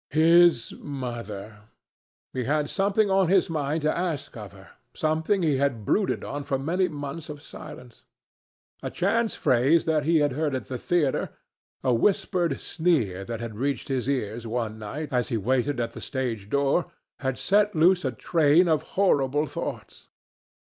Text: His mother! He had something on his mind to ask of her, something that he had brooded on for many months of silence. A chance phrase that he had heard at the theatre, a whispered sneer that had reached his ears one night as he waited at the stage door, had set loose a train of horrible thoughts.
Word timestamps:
His 0.09 0.73
mother! 0.79 1.65
He 2.33 2.45
had 2.45 2.71
something 2.71 3.11
on 3.11 3.27
his 3.29 3.51
mind 3.51 3.83
to 3.83 3.95
ask 3.95 4.35
of 4.35 4.51
her, 4.51 4.71
something 4.95 5.41
that 5.41 5.47
he 5.47 5.57
had 5.57 5.85
brooded 5.85 6.23
on 6.23 6.43
for 6.43 6.57
many 6.57 6.87
months 6.87 7.29
of 7.29 7.39
silence. 7.43 8.05
A 8.81 8.89
chance 8.89 9.35
phrase 9.35 9.85
that 9.85 10.03
he 10.05 10.17
had 10.17 10.31
heard 10.31 10.55
at 10.55 10.69
the 10.69 10.79
theatre, 10.79 11.29
a 11.83 11.93
whispered 11.93 12.59
sneer 12.59 13.23
that 13.25 13.41
had 13.41 13.59
reached 13.59 13.89
his 13.89 14.09
ears 14.09 14.47
one 14.47 14.79
night 14.79 15.13
as 15.13 15.29
he 15.29 15.37
waited 15.37 15.79
at 15.79 15.93
the 15.93 16.01
stage 16.01 16.49
door, 16.49 16.87
had 17.19 17.37
set 17.37 17.75
loose 17.75 18.03
a 18.03 18.11
train 18.11 18.67
of 18.67 18.81
horrible 18.97 19.45
thoughts. 19.45 20.07